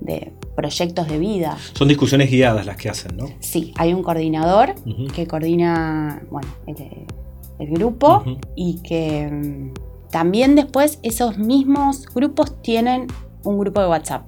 de 0.00 0.32
proyectos 0.54 1.08
de 1.08 1.18
vida. 1.18 1.56
Son 1.72 1.88
discusiones 1.88 2.30
guiadas 2.30 2.66
las 2.66 2.76
que 2.76 2.88
hacen, 2.88 3.16
¿no? 3.16 3.28
Sí, 3.40 3.72
hay 3.76 3.92
un 3.92 4.02
coordinador 4.02 4.74
que 5.14 5.26
coordina 5.26 6.22
bueno, 6.30 6.48
el, 6.66 7.70
grupo 7.70 8.24
y 8.54 8.80
que 8.82 9.28
mm, 9.30 10.10
también 10.10 10.54
después 10.54 10.98
esos 11.02 11.38
mismos 11.38 12.06
grupos 12.14 12.60
tienen 12.62 13.06
un 13.42 13.58
grupo 13.58 13.80
de 13.80 13.88
WhatsApp. 13.88 14.26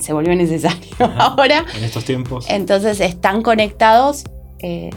Se 0.00 0.12
volvió 0.12 0.34
necesario 0.34 0.96
ahora. 1.18 1.64
En 1.76 1.84
estos 1.84 2.04
tiempos. 2.04 2.46
Entonces 2.48 3.00
están 3.00 3.42
conectados 3.42 4.24
eh, 4.58 4.90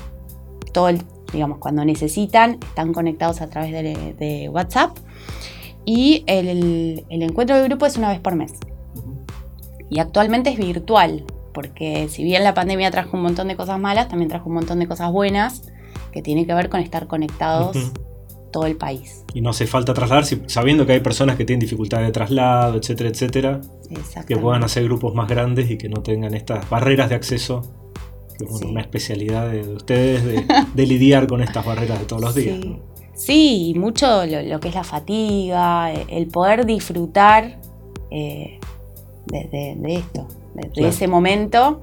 todo 0.74 0.90
el, 0.90 1.04
digamos, 1.32 1.60
cuando 1.60 1.86
necesitan, 1.86 2.58
están 2.70 2.94
conectados 2.94 3.42
a 3.42 3.50
través 3.50 3.72
de, 3.72 4.50
WhatsApp. 4.52 4.98
Y 5.86 6.24
el, 6.28 7.06
el 7.10 7.22
encuentro 7.22 7.56
de 7.56 7.68
grupo 7.68 7.86
es 7.86 7.98
una 7.98 8.10
vez 8.10 8.20
por 8.20 8.36
mes 8.36 8.54
y 9.94 10.00
actualmente 10.00 10.50
es 10.50 10.58
virtual. 10.58 11.24
porque 11.54 12.08
si 12.10 12.24
bien 12.24 12.44
la 12.44 12.56
pandemia 12.56 12.90
trajo 12.90 13.16
un 13.16 13.22
montón 13.22 13.48
de 13.48 13.56
cosas 13.56 13.80
malas, 13.80 14.08
también 14.08 14.28
trajo 14.28 14.50
un 14.50 14.56
montón 14.56 14.80
de 14.80 14.88
cosas 14.88 15.12
buenas 15.12 15.62
que 16.12 16.24
tienen 16.24 16.48
que 16.48 16.54
ver 16.56 16.68
con 16.68 16.80
estar 16.80 17.06
conectados 17.06 17.78
todo 18.52 18.66
el 18.66 18.76
país. 18.76 19.24
Y 19.34 19.42
no 19.42 19.52
hace 19.52 19.68
falta 19.68 19.94
trasladar, 19.94 20.26
sabiendo 20.48 20.86
que 20.86 20.94
hay 20.94 21.00
personas 21.02 21.36
que 21.36 21.46
tienen 21.46 21.60
dificultad 21.60 22.02
de 22.02 22.12
traslado, 22.12 22.78
etcétera, 22.78 23.10
etcétera, 23.10 23.62
que 24.26 24.38
puedan 24.38 24.64
hacer 24.64 24.86
grupos 24.86 25.14
más 25.14 25.28
grandes 25.28 25.70
y 25.70 25.78
que 25.78 25.90
no 25.90 26.02
tengan 26.02 26.34
estas 26.34 26.68
barreras 26.70 27.10
de 27.10 27.16
acceso, 27.16 27.62
que 28.38 28.46
es 28.46 28.62
una 28.62 28.82
especialidad 28.82 29.52
de, 29.52 29.62
ustedes 29.62 30.24
de, 30.74 30.86
lidiar 30.88 31.28
con 31.28 31.42
estas 31.42 31.66
barreras 31.66 32.00
de 32.00 32.06
todos 32.06 32.22
los 32.22 32.36
días. 32.36 32.60
Sí, 33.16 33.70
y 33.70 33.80
mucho 33.80 34.26
lo, 34.26 34.60
que 34.60 34.70
es 34.70 34.76
la 34.76 34.84
fatiga, 34.84 35.92
el 35.92 36.28
poder 36.28 36.66
disfrutar 36.66 37.60
eh, 38.10 38.60
de, 39.26 39.78
esto, 39.88 40.28
de, 40.54 40.88
ese 40.88 41.08
momento. 41.08 41.82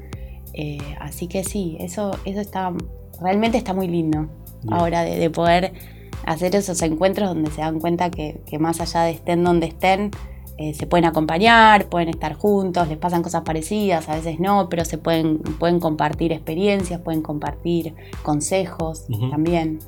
Eh, 0.53 0.79
así 1.01 1.27
que 1.27 1.45
sí, 1.45 1.77
eso, 1.81 2.13
eso 2.25 2.41
está, 2.41 2.73
realmente 3.21 3.57
está 3.57 3.73
muy 3.73 3.89
lindo 3.89 4.29
ahora 4.69 5.03
de, 5.03 5.31
poder 5.31 5.73
hacer 6.27 6.55
esos 6.55 6.83
encuentros 6.83 7.29
donde 7.29 7.51
se 7.51 7.61
dan 7.61 7.81
cuenta 7.81 8.11
que, 8.11 8.41
más 8.59 8.81
allá 8.81 9.03
de 9.03 9.13
estén 9.13 9.45
donde 9.45 9.67
estén, 9.67 10.11
eh, 10.59 10.75
se 10.75 10.87
pueden 10.87 11.07
acompañar, 11.07 11.89
pueden 11.89 12.11
estar 12.11 12.35
juntos, 12.35 12.89
les 12.89 12.99
pasan 12.99 13.23
cosas 13.23 13.43
parecidas, 13.43 14.09
a 14.11 14.17
veces 14.17 14.39
no, 14.41 14.69
pero 14.69 14.85
se 14.85 14.99
pueden, 14.99 15.39
pueden 15.39 15.81
compartir 15.81 16.33
experiencias, 16.33 17.01
pueden 17.01 17.23
compartir 17.23 17.95
consejos 18.23 19.07
también. 19.31 19.79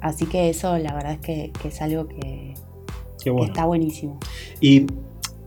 Así 0.00 0.26
que 0.26 0.50
eso 0.50 0.76
la 0.78 0.92
verdad 0.92 1.12
es 1.12 1.20
que, 1.20 1.52
es 1.64 1.80
algo 1.80 2.08
que, 2.08 2.54
está 3.46 3.66
buenísimo. 3.66 4.18
Y 4.60 4.86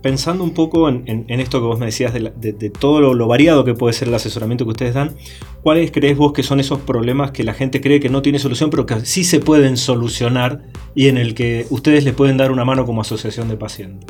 pensando 0.05 0.43
un 0.43 0.51
poco 0.51 0.87
en, 0.87 1.25
esto 1.27 1.59
que 1.59 1.65
vos 1.65 1.79
me 1.79 1.87
decías 1.87 2.13
de, 2.13 2.69
todo 2.69 3.11
lo, 3.15 3.27
variado 3.27 3.65
que 3.65 3.73
puede 3.73 3.91
ser 3.91 4.07
el 4.07 4.13
asesoramiento 4.13 4.63
que 4.63 4.69
ustedes 4.69 4.93
dan, 4.93 5.15
¿cuáles 5.63 5.89
crees 5.89 6.15
vos 6.15 6.31
que 6.31 6.43
son 6.43 6.59
esos 6.59 6.77
problemas 6.77 7.31
que 7.31 7.43
la 7.43 7.55
gente 7.55 7.81
cree 7.81 7.99
que 7.99 8.07
no 8.07 8.21
tiene 8.21 8.37
solución, 8.37 8.69
pero 8.69 8.85
que 8.85 9.03
sí 9.03 9.23
se 9.23 9.39
pueden 9.39 9.77
solucionar 9.77 10.61
y 10.93 11.07
en 11.07 11.17
el 11.17 11.33
que 11.33 11.65
ustedes 11.71 12.03
les 12.03 12.13
pueden 12.13 12.37
dar 12.37 12.51
una 12.51 12.63
mano 12.63 12.85
como 12.85 13.01
asociación 13.01 13.47
de 13.47 13.57
pacientes? 13.57 14.07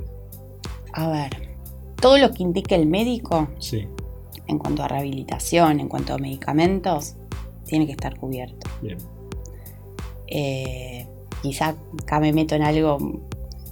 A 0.91 1.07
ver, 1.07 1.55
todo 2.01 2.17
lo 2.17 2.29
que 2.29 2.43
indique 2.43 2.75
el 2.75 2.87
médico 2.87 3.47
en 4.47 4.59
cuanto 4.59 4.83
a 4.83 4.89
rehabilitación, 4.89 5.79
en 5.79 5.87
cuanto 5.87 6.13
a 6.13 6.17
medicamentos, 6.17 7.15
tiene 7.65 7.85
que 7.85 7.93
estar 7.93 8.19
cubierto. 8.19 8.69
Bien. 8.81 8.97
Eh, 10.27 11.07
quizá 11.41 11.73
acá 12.03 12.19
me 12.19 12.33
meto 12.33 12.53
en 12.53 12.63
algo 12.63 13.24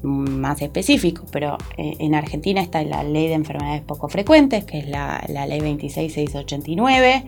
más 0.04 0.62
específico, 0.62 1.26
pero 1.32 1.58
eh, 1.78 1.94
en 2.00 2.14
Argentina 2.14 2.62
está 2.62 2.84
la 2.84 3.04
ley 3.04 3.28
de 3.28 3.34
enfermedades 3.34 3.82
poco 3.82 4.10
frecuentes, 4.10 4.66
que 4.66 4.80
es 4.80 4.88
la, 4.88 5.24
ley 5.28 5.60
26689, 5.60 7.24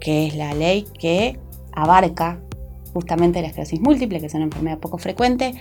que 0.00 0.26
es 0.26 0.36
la 0.36 0.54
ley 0.54 0.84
que 0.98 1.38
abarca 1.72 2.40
justamente 2.92 3.40
la 3.40 3.48
esclerosis 3.48 3.80
múltiple, 3.80 4.20
que 4.20 4.26
es 4.26 4.34
una 4.34 4.44
enfermedad 4.44 4.78
poco 4.78 4.98
frecuente. 4.98 5.54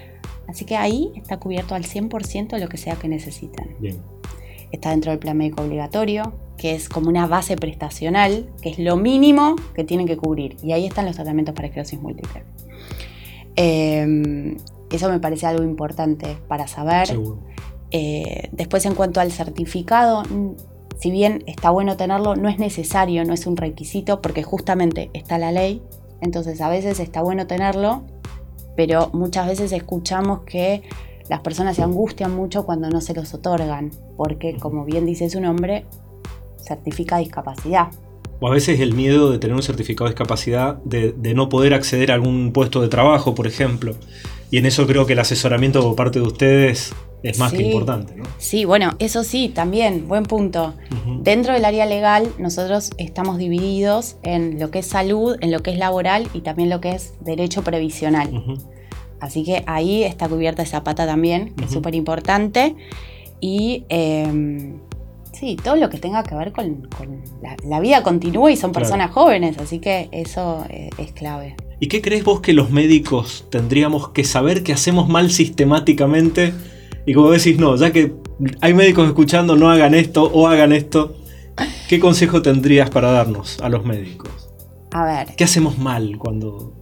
Así 0.47 0.65
que 0.65 0.77
ahí 0.77 1.11
está 1.15 1.37
cubierto 1.37 1.75
al 1.75 1.83
100% 1.83 2.57
lo 2.57 2.69
que 2.69 2.77
sea 2.77 2.95
que 2.95 3.07
necesitan. 3.07 3.67
Está 4.71 4.91
dentro 4.91 5.11
del 5.11 5.19
plan 5.19 5.37
médico 5.37 5.63
obligatorio, 5.63 6.33
que 6.57 6.73
es 6.73 6.89
como 6.89 7.09
una 7.09 7.27
base 7.27 7.55
prestacional, 7.55 8.49
que 8.61 8.69
es 8.69 8.79
lo 8.79 8.97
mínimo 8.97 9.55
que 9.75 9.83
tienen 9.83 10.07
que 10.07 10.17
cubrir. 10.17 10.57
Y 10.63 10.71
ahí 10.71 10.85
están 10.85 11.05
los 11.05 11.15
tratamientos 11.15 11.53
para 11.53 11.67
esclerosis 11.67 11.99
múltiple. 11.99 12.43
Em, 13.55 14.55
eso 14.91 15.09
me 15.09 15.19
parece 15.19 15.45
algo 15.45 15.63
importante 15.63 16.37
para 16.47 16.67
saber. 16.67 17.17
Eh, 17.91 18.49
después 18.51 18.85
en 18.85 18.95
cuanto 18.95 19.19
al 19.19 19.31
certificado, 19.31 20.23
si 20.97 21.11
bien 21.11 21.43
está 21.47 21.69
bueno 21.69 21.97
tenerlo, 21.97 22.35
no 22.35 22.49
es 22.49 22.59
necesario, 22.59 23.23
no 23.25 23.33
es 23.33 23.45
un 23.47 23.57
requisito 23.57 24.21
porque 24.21 24.43
justamente 24.43 25.09
está 25.13 25.37
la 25.37 25.51
ley. 25.51 25.81
Entonces 26.21 26.61
a 26.61 26.69
veces 26.69 26.99
está 26.99 27.21
bueno 27.21 27.47
tenerlo, 27.47 28.03
pero 28.75 29.09
muchas 29.13 29.47
veces 29.47 29.71
escuchamos 29.71 30.41
que 30.41 30.83
las 31.29 31.41
personas 31.41 31.75
se 31.75 31.83
angustian 31.83 32.33
mucho 32.33 32.65
cuando 32.65 32.89
no 32.89 33.01
se 33.01 33.13
los 33.13 33.33
otorgan, 33.33 33.91
porque 34.15 34.55
como 34.57 34.85
bien 34.85 35.05
dice 35.05 35.29
su 35.29 35.41
nombre, 35.41 35.85
certifica 36.57 37.17
discapacidad. 37.17 37.89
O 38.39 38.47
a 38.47 38.51
veces 38.51 38.79
el 38.79 38.93
miedo 38.93 39.31
de 39.31 39.39
tener 39.39 39.55
un 39.55 39.63
certificado 39.63 40.05
de 40.05 40.13
discapacidad, 40.13 40.75
de, 40.83 41.13
no 41.33 41.49
poder 41.49 41.73
acceder 41.73 42.11
a 42.11 42.13
algún 42.13 42.53
puesto 42.53 42.81
de 42.81 42.87
trabajo, 42.87 43.33
por 43.33 43.47
ejemplo. 43.47 43.95
Y 44.49 44.57
en 44.57 44.65
eso 44.65 44.87
creo 44.87 45.05
que 45.05 45.13
el 45.13 45.19
asesoramiento 45.19 45.81
por 45.81 45.95
parte 45.95 46.19
de 46.19 46.25
ustedes 46.25 46.93
es 47.23 47.39
más 47.39 47.51
que 47.51 47.63
importante. 47.63 48.15
¿no? 48.15 48.23
Sí, 48.37 48.65
bueno, 48.65 48.91
eso 48.99 49.23
sí, 49.23 49.49
también, 49.49 50.07
buen 50.07 50.23
punto. 50.23 50.73
Dentro 51.21 51.53
del 51.53 51.65
área 51.65 51.85
legal, 51.85 52.31
nosotros 52.37 52.91
estamos 52.97 53.37
divididos 53.37 54.15
en 54.23 54.59
lo 54.59 54.71
que 54.71 54.79
es 54.79 54.85
salud, 54.85 55.37
en 55.41 55.51
lo 55.51 55.61
que 55.61 55.71
es 55.71 55.77
laboral 55.77 56.29
y 56.33 56.41
también 56.41 56.69
lo 56.69 56.79
que 56.79 56.91
es 56.91 57.13
derecho 57.21 57.63
previsional. 57.63 58.29
Así 59.19 59.43
que 59.43 59.63
ahí 59.65 60.03
está 60.03 60.29
cubierta 60.29 60.61
esa 60.61 60.83
pata 60.83 61.05
también, 61.05 61.53
que 61.55 61.65
es 61.65 61.71
súper 61.71 61.95
importante. 61.95 62.75
Y 63.41 63.83
em, 63.89 64.79
Sí, 65.39 65.55
todo 65.55 65.75
lo 65.75 65.87
que 65.89 65.99
tenga 65.99 66.23
que 66.23 66.33
ver 66.33 66.51
con, 66.51 66.89
la, 67.63 67.79
vida 67.79 68.01
continúa 68.01 68.51
y 68.51 68.57
son 68.57 68.71
personas 68.71 69.11
jóvenes, 69.11 69.59
así 69.59 69.77
que 69.77 70.09
eso 70.11 70.65
eh, 70.67 70.89
es, 70.97 71.11
clave. 71.11 71.55
¿Y 71.79 71.87
qué 71.87 72.01
crees 72.01 72.23
vos 72.23 72.41
que 72.41 72.53
los 72.53 72.71
médicos 72.71 73.45
tendríamos 73.51 74.09
que 74.09 74.23
saber 74.23 74.63
que 74.63 74.73
hacemos 74.73 75.07
mal 75.07 75.29
sistemáticamente? 75.31 76.53
Y 77.05 77.13
como 77.13 77.31
decís, 77.31 77.59
no, 77.59 77.75
ya 77.75 77.91
que 77.91 78.13
hay 78.61 78.73
médicos 78.73 79.07
escuchando, 79.07 79.55
no 79.55 79.69
hagan 79.69 79.93
esto 79.93 80.23
o 80.23 80.47
hagan 80.47 80.73
esto. 80.73 81.15
¿Qué 81.87 81.99
consejo 81.99 82.41
tendrías 82.41 82.89
para 82.89 83.11
darnos 83.11 83.59
a 83.61 83.69
los 83.69 83.85
médicos? 83.85 84.49
A 84.91 85.05
ver. 85.05 85.35
¿Qué 85.35 85.43
hacemos 85.43 85.77
mal 85.77 86.17
cuando.? 86.17 86.73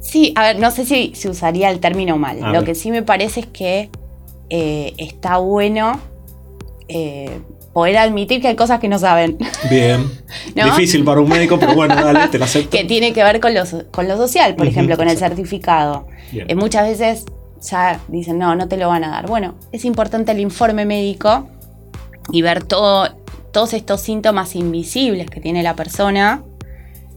Sí, 0.00 0.32
a 0.36 0.42
ver, 0.42 0.58
no 0.58 0.70
sé 0.70 0.84
si 0.84 1.12
se 1.14 1.30
usaría 1.30 1.70
el 1.70 1.80
término 1.80 2.18
mal. 2.18 2.52
Lo 2.52 2.64
que 2.64 2.74
sí 2.74 2.90
me 2.90 3.02
parece 3.02 3.40
es 3.40 3.46
que 3.46 3.90
eh, 4.50 4.92
está 4.98 5.38
bueno 5.38 5.98
eh, 6.94 7.40
poder 7.72 7.96
admitir 7.98 8.40
que 8.40 8.48
hay 8.48 8.56
cosas 8.56 8.80
que 8.80 8.88
no 8.88 8.98
saben. 8.98 9.38
Bien. 9.70 10.04
Difícil 10.54 11.04
para 11.04 11.20
un 11.20 11.28
médico, 11.28 11.58
pero 11.58 11.74
bueno, 11.74 11.94
dale, 11.94 12.28
te 12.28 12.38
la 12.38 12.44
acepto. 12.44 12.70
que 12.76 12.84
tiene 12.84 13.12
que 13.12 13.22
ver 13.22 13.40
con 13.40 13.54
lo, 13.54 13.62
con 13.90 14.08
lo 14.08 14.16
social, 14.16 14.54
por 14.54 14.66
ejemplo, 14.66 14.96
con 14.96 15.08
el 15.08 15.16
certificado. 15.16 16.06
Eh, 16.32 16.54
muchas 16.54 16.88
veces 16.88 17.24
ya 17.62 18.00
dicen, 18.08 18.38
no, 18.38 18.54
no 18.54 18.68
te 18.68 18.76
lo 18.76 18.88
van 18.88 19.04
a 19.04 19.08
dar. 19.08 19.26
Bueno, 19.26 19.54
es 19.72 19.84
importante 19.84 20.32
el 20.32 20.40
informe 20.40 20.84
médico 20.84 21.48
y 22.30 22.42
ver 22.42 22.64
todo, 22.64 23.16
todos 23.52 23.72
estos 23.72 24.00
síntomas 24.00 24.54
invisibles 24.54 25.30
que 25.30 25.40
tiene 25.40 25.62
la 25.62 25.74
persona 25.74 26.42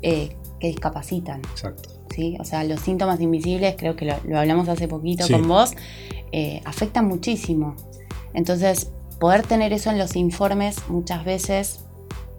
eh, 0.02 0.36
que 0.60 0.68
discapacitan. 0.68 1.42
Exacto. 1.52 1.90
¿Sí? 2.14 2.38
O 2.40 2.46
sea, 2.46 2.64
los 2.64 2.80
síntomas 2.80 3.20
invisibles, 3.20 3.76
creo 3.78 3.98
que 3.98 4.06
lo, 4.06 4.40
hablamos 4.40 4.70
hace 4.70 4.88
poquito 4.88 5.28
con 5.28 5.48
vos, 5.50 5.74
eh, 6.32 6.62
afectan 6.64 7.08
muchísimo. 7.08 7.76
Entonces, 8.34 8.92
poder 9.20 9.44
tener 9.44 9.74
eso 9.74 9.90
en 9.90 9.98
los 9.98 10.16
informes 10.16 10.78
muchas 10.90 11.26
veces 11.26 11.86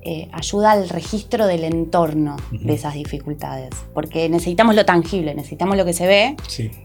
eh, 0.09 0.29
ayuda 0.31 0.71
al 0.71 0.89
registro 0.89 1.49
del 1.49 1.65
entorno 1.65 2.37
de 2.53 2.75
esas 2.75 2.95
dificultades, 2.95 3.71
porque 3.93 4.29
necesitamos 4.29 4.77
lo 4.77 4.85
tangible, 4.85 5.35
necesitamos 5.35 5.77
lo 5.77 5.85
que 5.85 5.93
se 5.93 6.07
ve, 6.07 6.37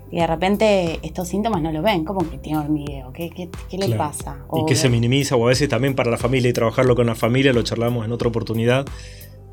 y 0.10 0.16
de 0.16 0.26
repente 0.26 1.00
estos 1.04 1.28
síntomas 1.28 1.62
no 1.62 1.72
lo 1.72 1.84
ven, 1.84 2.04
como 2.04 2.28
que 2.28 2.40
tiene 2.40 2.58
hormigueo, 2.58 3.14
¿qué, 3.14 3.30
qué, 3.30 3.78
le 3.78 3.96
pasa? 3.96 4.40
y 4.56 4.66
que 4.66 4.74
se 4.74 4.90
minimiza, 4.90 5.36
o 5.36 5.46
a 5.46 5.50
veces 5.50 5.70
también 5.70 5.94
para 5.94 6.10
la 6.10 6.18
familia 6.18 6.50
y 6.50 6.54
trabajarlo 6.54 6.96
con 6.96 7.06
la 7.06 7.14
familia, 7.14 7.54
lo 7.54 7.62
charlamos 7.62 8.06
en 8.06 8.12
otra 8.12 8.28
oportunidad, 8.28 8.88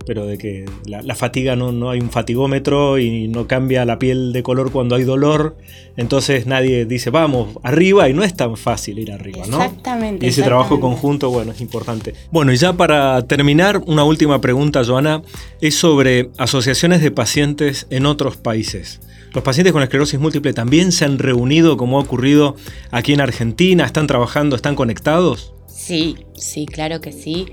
pero 0.07 0.27
de 0.27 0.39
que 0.39 0.65
la, 0.87 1.15
fatiga 1.15 1.55
no, 1.55 1.73
no, 1.73 1.91
hay 1.91 2.01
un 2.01 2.11
fatigómetro 2.11 2.99
y 2.99 3.29
no 3.29 3.47
cambia 3.47 3.85
la 3.85 3.99
piel 3.99 4.33
de 4.33 4.43
color 4.43 4.73
cuando 4.73 4.97
hay 4.97 5.05
dolor. 5.05 5.57
Entonces 5.97 6.47
nadie 6.47 6.87
dice, 6.87 7.11
vamos, 7.11 7.57
arriba, 7.63 8.09
y 8.09 8.15
no 8.15 8.25
es 8.25 8.35
tan 8.35 8.57
fácil 8.57 8.99
ir 8.99 9.13
arriba, 9.13 9.45
¿no? 9.49 9.63
Exactamente. 9.63 10.25
Y 10.25 10.31
ese 10.31 10.43
trabajo 10.43 10.81
conjunto, 10.81 11.31
bueno, 11.31 11.53
es 11.53 11.61
importante. 11.61 12.15
Bueno, 12.31 12.53
y 12.53 12.57
ya 12.57 12.73
para 12.73 13.27
terminar, 13.27 13.83
una 13.87 14.05
última 14.05 14.41
pregunta, 14.41 14.83
Joana, 14.85 15.23
es 15.61 15.75
sobre 15.75 16.31
asociaciones 16.39 17.03
de 17.03 17.11
pacientes 17.11 17.87
en 17.91 18.07
otros 18.07 18.37
países. 18.37 19.01
¿Los 19.35 19.45
pacientes 19.45 19.73
con 19.73 19.83
esclerosis 19.83 20.19
múltiple 20.19 20.55
también 20.55 20.91
se 20.91 21.05
han 21.05 21.19
reunido 21.19 21.77
como 21.77 21.99
ha 21.99 22.03
ocurrido 22.03 22.57
aquí 22.91 23.13
en 23.13 23.21
Argentina? 23.21 23.85
¿Están 23.85 24.07
trabajando? 24.07 24.57
¿Están 24.57 24.75
conectados? 24.75 25.53
Sí, 25.67 26.17
sí, 26.35 26.67
claro 26.67 27.01
que 27.01 27.13
sí. 27.13 27.47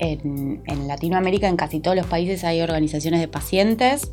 En, 0.00 0.88
Latinoamérica, 0.88 1.46
en 1.48 1.56
casi 1.56 1.80
todos 1.80 1.96
los 1.96 2.06
países 2.06 2.42
hay 2.44 2.62
organizaciones 2.62 3.20
de 3.20 3.28
pacientes 3.28 4.10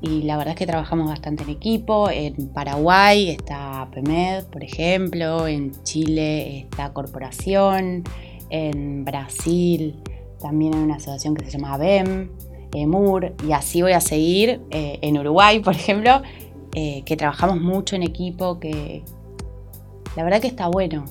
y 0.00 0.22
la 0.22 0.36
verdad 0.36 0.54
es 0.54 0.58
que 0.58 0.66
trabajamos 0.66 1.08
bastante 1.08 1.44
en 1.44 1.50
equipo. 1.50 2.10
En 2.10 2.48
Paraguay 2.48 3.30
está 3.30 3.88
PEMED, 3.92 4.46
por 4.46 4.64
ejemplo, 4.64 5.46
en 5.46 5.72
Chile 5.84 6.60
está 6.60 6.92
Corporación, 6.92 8.02
en 8.48 9.04
Brasil 9.04 9.96
también 10.40 10.74
hay 10.74 10.82
una 10.82 10.96
asociación 10.96 11.34
que 11.34 11.44
se 11.44 11.52
llama 11.52 11.74
ABEM, 11.74 12.30
EMUR, 12.72 13.34
y 13.46 13.52
así 13.52 13.82
voy 13.82 13.92
a 13.92 14.00
seguir. 14.00 14.60
Eh, 14.70 14.98
en 15.02 15.18
Uruguay, 15.18 15.60
por 15.64 15.74
ejemplo, 15.74 16.22
eh, 16.74 17.02
que 17.04 17.16
trabajamos 17.16 17.60
mucho 17.60 17.96
en 17.96 18.02
equipo, 18.02 18.60
que 18.60 19.02
la 20.16 20.24
verdad 20.24 20.40
que 20.40 20.48
está 20.48 20.68
bueno. 20.68 21.04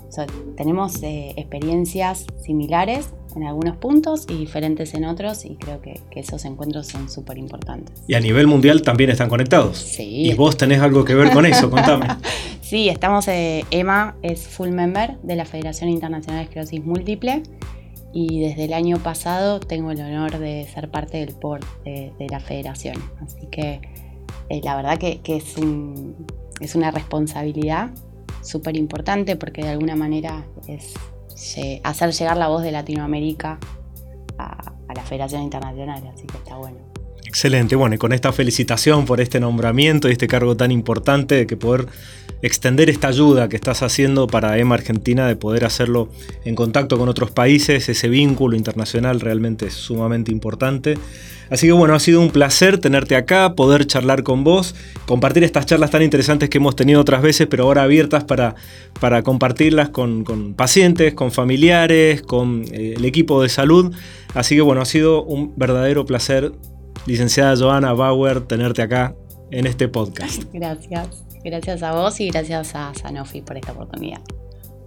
tenemos 0.58 1.01
eh, 1.03 1.34
experiencias 1.38 2.25
similares 2.44 3.13
en 3.36 3.44
algunos 3.44 3.77
puntos 3.77 4.25
y 4.30 4.38
diferentes 4.38 4.94
en 4.94 5.06
otros 5.06 5.46
y 5.46 5.56
creo 5.56 5.82
que, 5.82 6.01
esos 6.15 6.46
encuentros 6.46 6.88
son 6.88 7.10
súper 7.10 7.38
importantes. 7.38 8.01
Y 8.08 8.13
a 8.13 8.20
nivel 8.22 8.48
mundial 8.48 8.82
también 8.82 9.10
están 9.10 9.27
conectados. 9.27 9.77
Sí. 9.77 10.30
Y 10.30 10.34
vos 10.34 10.56
tenés 10.56 10.80
algo 10.82 11.04
que 11.04 11.13
ver 11.13 11.32
con 11.32 11.46
eso, 11.46 11.70
contame. 11.70 12.08
sí, 12.62 12.88
estamos, 12.88 13.27
eh, 13.27 13.65
Emma 13.70 14.15
es 14.22 14.48
full 14.48 14.70
member 14.70 15.18
de 15.22 15.36
la 15.36 15.44
Federación 15.44 15.89
Internacional 15.89 16.39
de 16.39 16.44
Esclerosis 16.46 16.84
Múltiple 16.86 17.44
y 18.13 18.39
desde 18.39 18.63
el 18.63 18.74
año 18.74 18.98
pasado 19.00 19.60
tengo 19.60 19.92
el 19.92 20.00
honor 20.00 20.39
de 20.39 20.65
ser 20.74 20.89
parte 20.89 21.18
del 21.18 21.36
board 21.36 21.65
de, 21.84 22.13
la 22.30 22.39
federación. 22.39 22.96
Así 23.22 23.46
que 23.51 23.82
eh, 24.48 24.62
la 24.63 24.77
verdad 24.77 24.98
que, 24.98 25.20
es, 25.25 25.56
es 26.62 26.75
una 26.75 26.92
responsabilidad 26.92 27.92
súper 28.42 28.77
importante 28.77 29.36
porque 29.36 29.63
de 29.63 29.70
alguna 29.70 29.98
manera 29.98 30.46
es 30.68 30.94
hacer 31.84 32.12
llegar 32.12 32.38
la 32.38 32.48
voz 32.48 32.63
de 32.63 32.72
Latinoamérica 32.72 33.60
a, 34.38 34.74
la 34.94 35.04
Federación 35.04 35.44
Internacional, 35.44 36.01
así 36.08 36.25
que 36.25 36.38
está 36.38 36.56
bueno. 36.56 36.77
Excelente, 37.36 37.75
bueno, 37.75 37.96
y 37.96 37.98
con 37.98 38.13
esta 38.13 38.32
felicitación 38.32 39.04
por 39.04 39.20
este 39.20 39.42
nombramiento 39.42 40.08
y 40.08 40.13
este 40.13 40.25
cargo 40.25 40.56
tan 40.56 40.72
importante 40.72 41.36
de 41.36 41.46
que 41.46 41.58
poder 41.58 41.86
extender 42.42 42.89
esta 42.89 43.10
ayuda 43.10 43.50
que 43.50 43.58
estás 43.58 43.84
haciendo 43.84 44.25
para 44.25 44.58
EMA 44.58 44.75
Argentina, 44.75 45.27
de 45.27 45.36
poder 45.36 45.65
hacerlo 45.65 46.08
en 46.46 46.56
contacto 46.56 46.98
con 46.98 47.10
otros 47.10 47.32
países, 47.32 47.89
ese 47.89 48.08
vínculo 48.08 48.56
internacional 48.56 49.20
realmente 49.20 49.65
es 49.65 49.74
sumamente 49.74 50.32
importante. 50.32 50.98
Así 51.50 51.68
que 51.68 51.74
bueno, 51.74 51.94
ha 51.94 52.00
sido 52.00 52.22
un 52.22 52.30
placer 52.30 52.77
tenerte 52.77 53.18
acá, 53.18 53.54
poder 53.54 53.86
charlar 53.86 54.24
con 54.24 54.46
vos, 54.46 54.74
compartir 55.06 55.44
estas 55.44 55.65
charlas 55.65 55.92
tan 55.92 56.04
interesantes 56.04 56.50
que 56.50 56.60
hemos 56.60 56.77
tenido 56.77 57.01
otras 57.01 57.22
veces, 57.22 57.48
pero 57.48 57.65
ahora 57.65 57.84
abiertas 57.84 58.24
para, 58.24 58.56
para 59.01 59.24
compartirlas 59.24 59.89
con, 59.89 60.54
pacientes, 60.56 61.13
con 61.13 61.34
familiares, 61.34 62.22
con 62.22 62.63
eh, 62.72 62.94
el 62.96 63.04
equipo 63.04 63.44
de 63.44 63.50
salud. 63.50 63.94
Así 64.34 64.56
que 64.56 64.62
bueno, 64.62 64.82
ha 64.82 64.86
sido 64.86 65.22
un 65.24 65.54
verdadero 65.58 66.06
placer, 66.06 66.54
licenciada 67.05 67.55
Joana 67.55 67.93
Bauer, 67.93 68.41
tenerte 68.41 68.81
acá 68.81 69.15
en 69.51 69.67
este 69.67 69.87
podcast. 69.87 70.43
Gracias. 70.53 71.23
Gracias 71.43 71.83
a 71.83 71.91
vos 71.93 72.19
y 72.19 72.29
gracias 72.29 72.73
a 72.73 72.91
Sanofi 72.95 73.41
por 73.43 73.55
esta 73.55 73.71
oportunidad. 73.71 74.19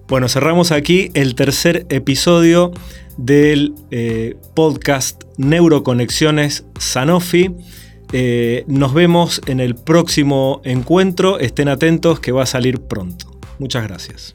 Bueno, 0.08 0.28
cerramos 0.28 0.72
aquí 0.72 1.10
el 1.14 1.36
tercer 1.36 1.86
episodio 1.88 2.72
del 3.16 3.74
eh, 3.92 4.36
podcast 4.54 5.22
Neuroconexiones 5.36 6.64
Sanofi. 6.80 7.54
Eh, 8.12 8.64
nos 8.66 8.92
vemos 8.94 9.40
en 9.46 9.60
el 9.60 9.76
próximo 9.76 10.62
encuentro. 10.64 11.38
Estén 11.38 11.68
atentos 11.68 12.18
que 12.20 12.32
va 12.32 12.42
a 12.42 12.46
salir 12.46 12.80
pronto. 12.80 13.38
Muchas 13.58 13.86
gracias. 13.86 14.34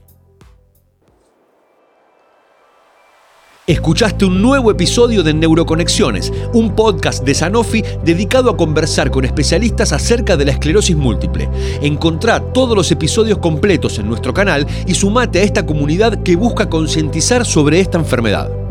Escuchaste 3.65 4.25
un 4.25 4.41
nuevo 4.41 4.71
episodio 4.71 5.23
de 5.23 5.33
Neuroconexiones, 5.33 6.33
un 6.53 6.75
podcast 6.75 7.23
de 7.23 7.33
Sanofi 7.33 7.81
dedicado 8.03 8.49
a 8.49 8.57
conversar 8.57 9.09
con 9.09 9.23
especialistas 9.23 9.93
acerca 9.93 10.35
de 10.35 10.43
la 10.43 10.51
esclerosis 10.51 10.97
múltiple. 10.97 11.49
Encontrá 11.81 12.41
todos 12.41 12.75
los 12.75 12.91
episodios 12.91 13.37
completos 13.37 13.99
en 13.99 14.09
nuestro 14.09 14.33
canal 14.33 14.67
y 14.85 14.95
sumate 14.95 15.39
a 15.39 15.43
esta 15.43 15.65
comunidad 15.65 16.23
que 16.23 16.35
busca 16.35 16.69
concientizar 16.69 17.45
sobre 17.45 17.79
esta 17.79 17.97
enfermedad. 17.97 18.62